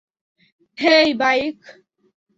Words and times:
হেই, 0.77 1.09
bike! 1.13 1.57